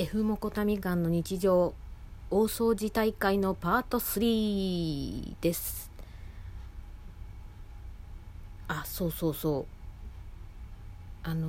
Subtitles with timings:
[0.00, 1.74] F モコタミガンの日常
[2.30, 5.90] 大掃除大会のパート3です。
[8.68, 9.66] あそうそうそう。
[11.24, 11.48] あの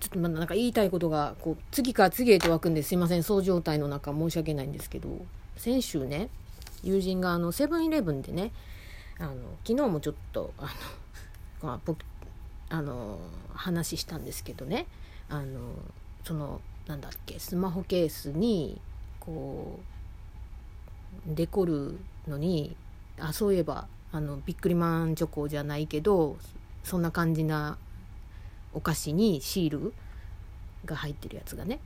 [0.00, 3.22] ちょっとまだなんか言いたいことがこう次から次へと湧くんですいません。
[3.22, 5.08] そう状態の中申し訳ないんですけど。
[5.56, 6.28] 先週ね
[6.82, 8.50] 友人があのセブンイレブンでね
[9.20, 10.68] あの昨日もちょっとあの、
[11.68, 11.98] まあ、僕
[12.68, 13.18] あの
[13.54, 14.86] 話したんですけどね。
[15.28, 15.60] あの
[16.24, 18.80] そのなんだっけスマホケースに
[19.20, 19.80] こ
[21.28, 21.98] うデコる
[22.28, 22.76] のに
[23.18, 26.36] あそういえばあのビックリマンチョコじゃないけど
[26.84, 27.78] そんな感じな
[28.72, 29.94] お菓子にシール
[30.84, 31.80] が入ってるやつがね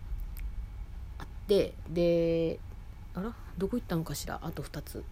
[1.19, 2.59] あってで
[3.15, 4.39] あらどこ行ったのかしら？
[4.42, 5.05] あと2つ。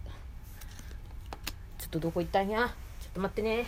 [1.77, 2.67] ちょっとどこ行ったんや？
[3.01, 3.65] ちょっと待ってね。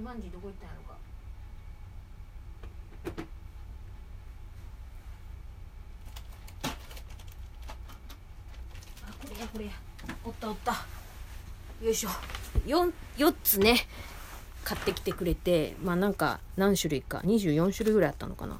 [0.00, 0.96] マジマンジどこ行ったんやろか。
[9.06, 9.72] あこれやこれや。
[10.24, 10.72] おったおった。
[11.82, 12.08] よいしょ。
[12.66, 13.76] 4, 4つね
[14.64, 17.18] 買ってきてくれてまあなんか何種類か。
[17.18, 18.58] 24種類ぐらいあったのかな。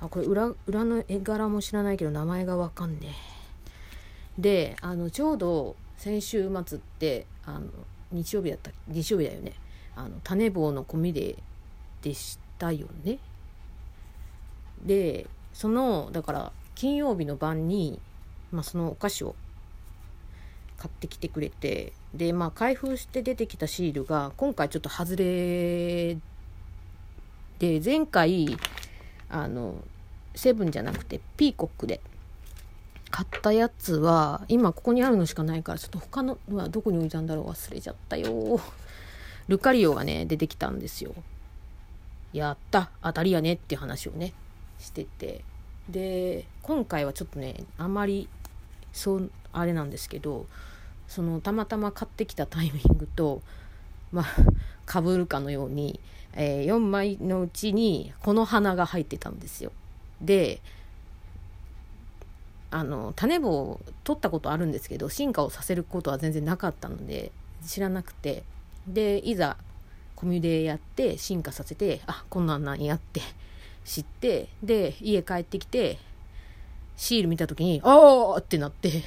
[0.00, 3.16] あこれ裏裏の絵柄も知らないけど名前がわかんね
[4.38, 4.40] え。
[4.40, 7.66] であのちょうど先週末ってあの
[8.12, 9.54] 日曜日だった日曜日だよね。
[9.98, 11.36] あの種棒の込みで
[12.02, 13.18] でしたよね。
[14.84, 17.98] でそのだから金曜日の晩に、
[18.52, 19.34] まあ、そのお菓子を
[20.76, 26.16] 買ってきてくれてでまあ開封して出てきたシールが今回ちょっと外れ
[27.58, 28.56] で前回
[29.28, 29.74] あの
[30.36, 32.00] セブンじゃなくてピーコックで
[33.10, 38.60] 買ったやつは今ここにあるのしかないからちょっと他のはどこに置いたんだろう忘れちゃったよ
[39.48, 41.14] ルカリオがね出てきたんですよ。
[42.32, 42.90] やった。
[43.02, 44.32] 当たりやねっていう話をね
[44.78, 45.44] してて。
[45.88, 48.28] で今回はちょっとねあまり
[48.92, 50.46] そうあれなんですけど
[51.06, 53.40] そのたまたま買ってきたタイミングと
[54.12, 54.26] まあ
[54.84, 56.00] かぶるかのように、
[56.34, 59.72] えー、4枚のうちにこの花が入ってたんですよ。
[60.20, 60.60] で
[62.70, 67.32] あの種棒を取ったことあるんですけど進化をさせることは全然なかったので
[67.64, 68.44] 知らなくて。
[68.88, 69.56] でいざ
[70.16, 73.20] コミュでやって進化させてあこんなんなんやって
[73.84, 75.98] 知ってで家帰ってきて
[76.96, 79.04] シール見た時にああってなって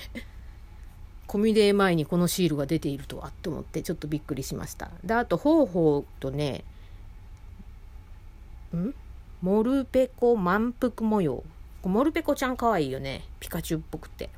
[1.27, 4.91] コミュデ前にこのシールが出ているとはと思ってちょっとびっくりしました。
[5.03, 6.63] であと方法とね
[8.75, 8.93] ん？
[9.41, 11.43] モルペコ満腹模様。
[11.83, 13.23] モルペコちゃんかわいいよね。
[13.39, 14.29] ピカチュウっぽくて。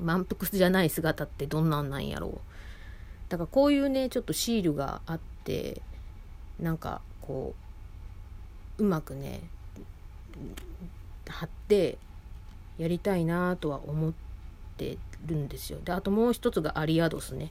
[0.00, 2.40] 満腹じゃない姿ってどんなんなんやろう。
[3.28, 5.82] だからこういうねちょっとシールがあって
[6.60, 7.54] なんかこ
[8.78, 9.40] ううまくね
[11.28, 11.98] 貼って
[12.78, 14.12] やりたいなとは思っ
[14.76, 15.78] てるんですよ。
[15.84, 17.50] であともう一つがアリアドスね。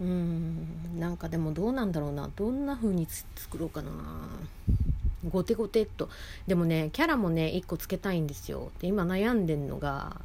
[0.00, 0.53] うん。
[0.98, 2.30] なんかでもどうなんだろうな。
[2.34, 3.06] どんな風に
[3.36, 3.90] 作ろうかな。
[5.30, 6.08] ゴテゴテっと。
[6.46, 8.70] でもねキャラもね1個つけたいんですよ。
[8.80, 10.20] で今悩んでんのが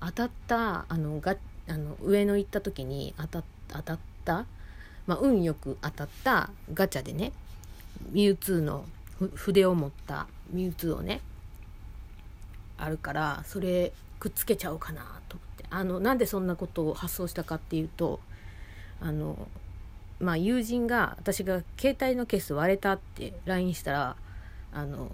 [0.00, 1.36] 当たったあのが
[1.68, 4.46] あの上野行った時に当た当たった、
[5.06, 7.32] まあ、運よく当たったガチャでね
[8.10, 8.84] ミュウツーの
[9.34, 11.20] 筆を持ったミュウツーをね
[12.76, 15.64] あるからそれくっつけちゃおうかなと思って。
[15.70, 18.20] あのなんでそんなことを発想したかっていうと
[19.00, 19.48] あの
[20.22, 24.16] まあ友人が私が携帯のケース割れたって LINE したら
[24.72, 25.10] あの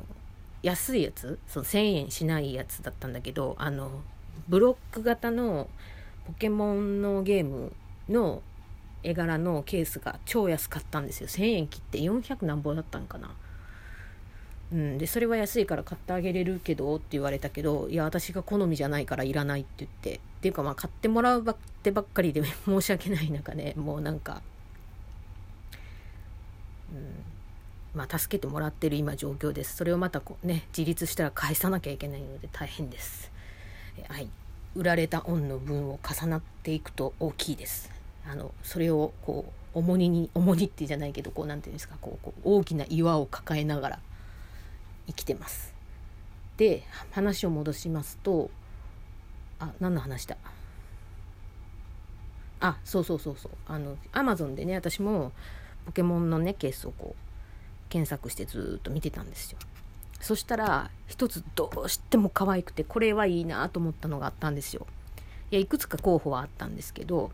[0.63, 3.91] 安いやつその1,000円しないやつだったんだけどあの
[4.49, 5.69] ブロック型の
[6.27, 7.73] ポケモンのゲーム
[8.09, 8.43] の
[9.03, 11.29] 絵柄のケースが超安かったんですよ。
[11.29, 13.31] 1000円切って400何本だったんかな。
[14.73, 20.21] うん、でそれは安いから買ってあげれるけどって言われたけどいや私が好みじゃないからいらないって言って。
[20.39, 24.41] っていうかまあ買ってもらうばってばっかりで申し訳ない中ねもうなんか、
[26.93, 29.77] うん、まあ助けてもらってる今状況です。
[29.77, 33.31] それをまたこうね自立したら返さなきゃいけないので大変です。
[34.09, 34.29] はい。
[34.75, 37.91] 売られた恩の分を重なっていくと大きいです。
[38.31, 43.99] あのそれをこう重荷に重荷ってじゃないけどこうなんていうんですかこうこう大きな岩を抱えながら
[45.07, 45.75] 生きてます。
[46.57, 48.51] で話を戻しますと
[49.59, 50.37] あ何の話だ？
[52.61, 53.53] あそうそうそうそう。
[53.67, 55.33] あのアマゾンでね私も
[55.89, 59.59] ポケモンのねケースをこう検索してずっと見てたんですよ。
[60.21, 64.87] そしたら一つどうしても可愛くてこれはいいなと思ったのがあったんですよ。
[65.51, 67.31] いやいくつか候補はあったんですけど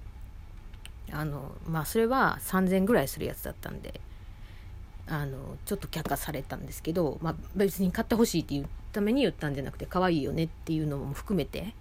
[1.11, 4.01] あのまあそれは3,000ぐらいするやつだったんで
[5.09, 11.75] あのちょっと却下されたんですけど、まあ、別に買ってほしいっていうために言ったんじゃなくて可愛いよねっていうのも含めて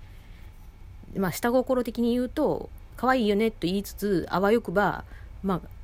[1.15, 5.05] まあ下心的に言うと可愛いよねと言いつつあわよくば
[5.43, 5.82] まあ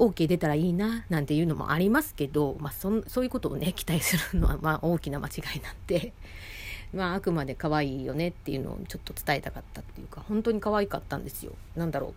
[0.00, 6.14] OK 出たらいいななんていうのもありますけど、まあ、そそういうことをね期待するのは まあ大きな間違いなんで、
[6.94, 11.52] まあ、あくまで可愛いよねっていうのをちょっと伝えたかったっていうか本当に可愛かったんですよ。
[11.76, 12.14] なんだろ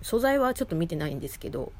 [0.00, 0.04] う。
[0.04, 1.72] 素材はちょっと見てないんですけど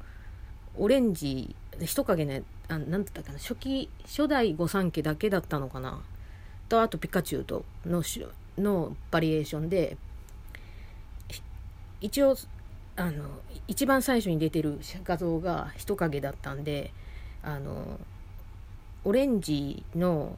[0.77, 6.01] オレンジ人影ねあなんだったかな初期初代御三家だけだったのかな。
[6.67, 8.01] とあとピカチュウとの
[8.57, 9.97] のバリエーションで
[12.01, 12.35] 一応
[12.95, 13.25] あの
[13.67, 16.91] 一番最初に出てる画像が人影だったんで
[17.41, 17.99] あの
[19.03, 20.37] オレンジの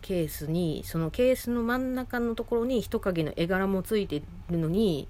[0.00, 5.06] ケースにそのケースの真ん中のところに人影の絵柄もついてるのに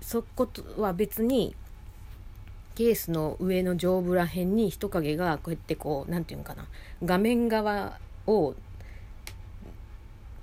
[0.00, 1.54] そことは別に
[2.74, 6.66] ケースの上の上部ら辺に人影がこうやってこう何て言うのかな
[7.04, 8.54] 画面側を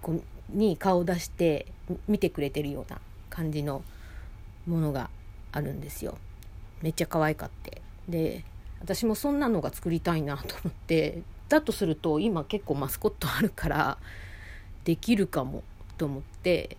[0.02, 1.68] こに顔を出して
[2.08, 3.00] 見てくれてるような
[3.30, 3.84] 感じの
[4.68, 5.10] ものが
[5.52, 6.18] あるんですよ。
[6.82, 8.44] めっちゃ可愛かってで
[8.82, 13.98] 私もそんなのが作りたいなと思ってだとすると今結構マスコットあるから
[14.84, 15.64] できるかも
[15.98, 16.78] と思って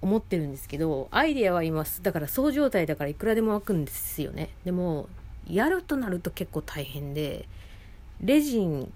[0.00, 5.08] 思ってるんですけどアイデアはいますだからそう状態だからいくらでも湧くんですよねでも
[5.48, 7.46] やるとなると結構大変で
[8.22, 8.92] レジン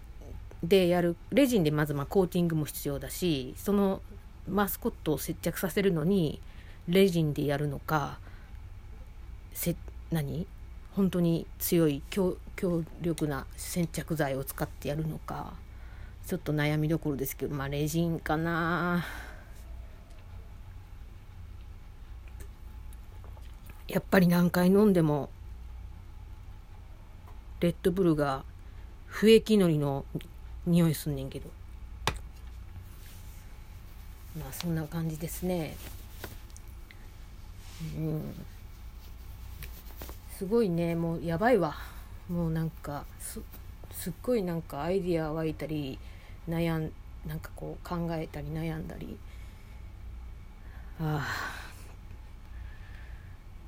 [0.62, 4.00] でやるレジンでまずまコーティングも必要だしその
[4.48, 6.40] マスコットを接着させるのに
[6.88, 8.18] レジンでやるのか
[9.52, 9.74] せ
[10.10, 10.46] 何？
[10.94, 12.36] 本当に強い強
[13.00, 15.54] 力な接着剤を使ってやるのか
[16.26, 19.04] ちょっと悩みどころですけどまあレジンかな。
[23.88, 25.30] やっぱり何回飲んでも
[27.60, 28.44] レッドブルが
[29.06, 30.04] 不液のりの
[30.66, 31.50] 匂いすんねんけど。
[34.38, 35.76] まあそんな感じですね。
[37.96, 38.34] うん。
[40.36, 40.94] すごいね。
[40.94, 41.76] もうやばいわ。
[42.28, 43.40] もうなんかす
[43.92, 45.98] すっごいなんかアイディア湧いたり
[46.48, 46.90] 悩ん
[47.26, 49.18] なんかこう考えたり悩んだり。
[51.00, 51.26] ああ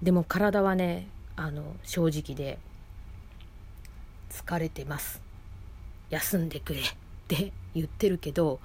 [0.03, 2.59] でも体はねあの正直で
[4.31, 5.21] 疲れてます。
[6.11, 6.85] 休んでくれっ
[7.29, 8.61] て言ってるけど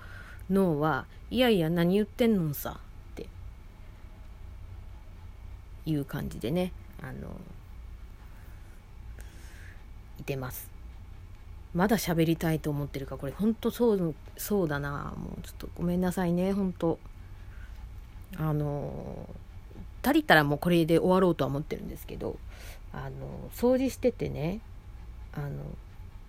[0.49, 2.79] 脳はいやいや何言ってんのさ。
[5.85, 7.29] いう感じでねあの
[10.19, 10.69] いてます。
[11.73, 15.13] まだ喋りたいと思ってるかこれ本当そうそうだな。
[15.17, 16.99] もうちょっとごめんなさいね本当。
[18.37, 19.27] あの
[20.03, 22.37] 足りたらもうこれで終わろうとは思ってるんですけど
[22.93, 24.61] あの掃除しててね
[25.33, 25.49] あの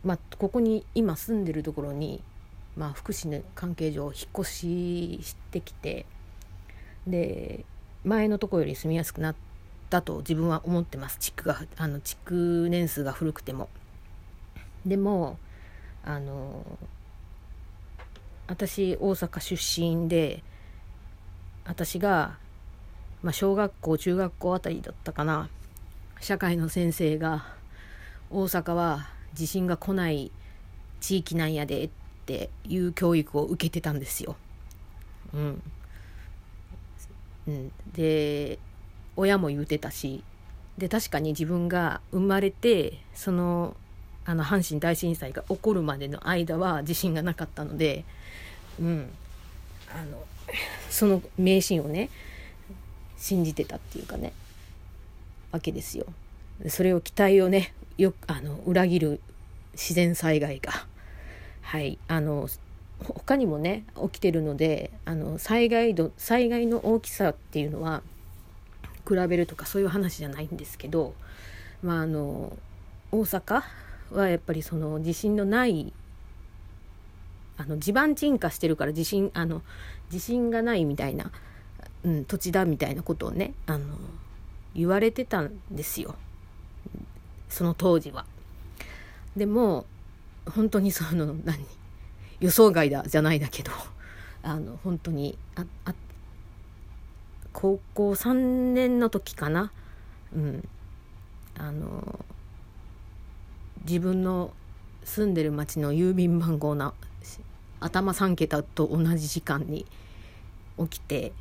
[0.05, 2.23] まあここに今住んでるところに
[2.77, 6.07] まあ福祉の関係上引っ越ししてきて
[7.07, 7.65] で
[8.05, 9.35] 前のとこより住みやすくなっ
[9.91, 13.69] たと自分は思ってます築があの築年数が古くても
[14.85, 15.39] でも
[16.05, 16.65] あの
[18.49, 20.43] 私大阪出身で
[21.65, 22.39] 私が
[23.23, 25.49] まあ、小学校中学校あたりだったかな
[26.21, 27.47] 社会の先生が
[28.31, 30.33] 大阪は地震が来ない
[31.01, 31.91] 地域なんやでっ
[32.27, 34.37] ていう教育を受けてたんですよ。
[35.33, 35.63] うん。
[37.47, 38.59] うん、で
[39.17, 40.23] 親も言うてたし
[40.79, 43.77] で確かに自分が生まれてその
[44.25, 48.05] あの阪神大震災が起こるまでの間は地震がなかったので、
[48.81, 49.11] うん、
[49.91, 50.25] あの
[50.91, 52.09] その迷信をね
[53.17, 54.33] 信じてたっていうかね
[55.51, 56.07] わけですよ。
[56.69, 59.21] それを期待をねよあの裏切る
[59.73, 60.87] 自然災害が。
[61.61, 61.99] はい。
[62.09, 62.49] あの
[63.03, 68.03] 他にもね起きてるのであの災害度災害の大きさっていうのは
[69.09, 71.15] 比べるとかそういう話じゃないんですけど
[71.83, 72.57] まああの
[73.11, 73.63] 大阪
[74.13, 75.93] はやっぱりその地震のない
[77.59, 79.63] あの地盤沈下してるから地震あの
[80.11, 81.31] 地震がないみたいな
[82.05, 83.97] うん、土地だみたいなことをねあの
[84.75, 86.15] 言われてたんですよ
[87.49, 88.25] その当時は。
[89.37, 89.85] でも
[90.55, 91.67] 本当にその何？
[92.43, 93.71] 予想外だじゃないだけど
[94.43, 95.95] あの本当にああ
[97.53, 99.73] 高校3年の時かな？
[100.35, 100.69] うん。
[101.59, 102.25] あの
[103.85, 104.53] 自分の
[105.05, 106.95] 住んでる町の郵便番号の
[107.79, 109.85] 頭3桁と同じ時間に
[110.79, 111.33] 起きて、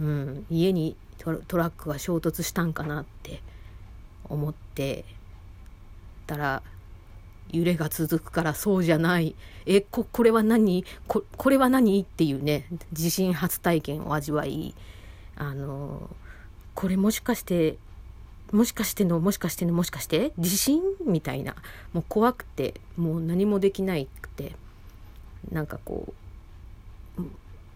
[0.00, 3.42] うん、家にトラックが衝突したんかなって
[4.24, 5.04] 思って
[6.26, 6.62] たら
[7.52, 9.34] 揺れが続くからそうじゃない。
[9.66, 10.84] えここれは何？
[11.06, 12.00] ここれは何？
[12.00, 14.74] っていうね地震初体験を味わい
[15.36, 16.08] あの
[16.74, 17.76] これもしかして
[18.52, 20.32] もしかしてのもしかしてのもしかして？
[20.38, 21.54] 地震みたいな。
[21.92, 24.52] もう怖くてもう何もできないくて。
[25.52, 26.14] なんかこ
[27.18, 27.22] う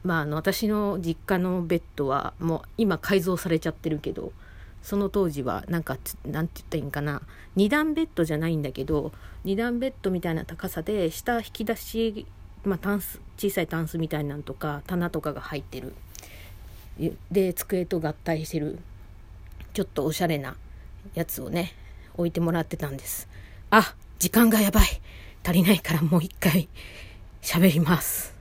[0.03, 4.33] まああの私の実家のベッドはもう今改造されちゃってるけど
[4.83, 7.23] その当時はなんかなんて言ったらいいんかな。
[7.57, 9.13] 2段ベッドじゃないんだけど
[9.45, 12.27] 2段ベッドみたいな高さで下引き出し、
[12.65, 15.95] まあ、タンス小さいタンスみたいなんとか棚とかが入ってる。
[17.31, 18.79] で机と合体してる
[19.73, 20.57] ちょっとおしゃれな
[21.15, 21.73] やつをね
[22.17, 23.29] 置いてもらってたんです。
[23.71, 24.87] あ時間がやばい。
[25.45, 26.69] 足りないからもう一回
[27.41, 28.38] 喋ります。